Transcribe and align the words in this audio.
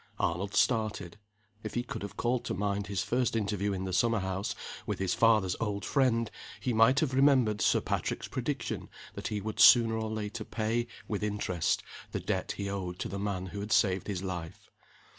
Arnold 0.17 0.55
started. 0.55 1.17
If 1.61 1.75
he 1.75 1.83
could 1.83 2.01
have 2.01 2.17
called 2.17 2.43
to 2.45 2.55
mind 2.55 2.87
his 2.87 3.03
first 3.03 3.35
interview 3.35 3.71
in 3.71 3.83
the 3.85 3.93
summer 3.93 4.17
house 4.21 4.55
with 4.87 4.97
his 4.97 5.13
father's 5.13 5.55
old 5.59 5.85
friend 5.85 6.31
he 6.59 6.73
might 6.73 7.01
have 7.01 7.13
remembered 7.13 7.61
Sir 7.61 7.81
Patrick's 7.81 8.27
prediction 8.27 8.89
that 9.13 9.27
he 9.27 9.39
would 9.41 9.59
sooner 9.59 9.95
or 9.95 10.09
later 10.09 10.43
pay, 10.43 10.87
with 11.07 11.21
interest, 11.21 11.83
the 12.13 12.19
debt 12.19 12.53
he 12.53 12.67
owed 12.67 12.97
to 12.97 13.09
the 13.09 13.19
man 13.19 13.45
who 13.45 13.59
had 13.59 13.71
saved 13.71 14.07
his 14.07 14.23
life. 14.23 14.71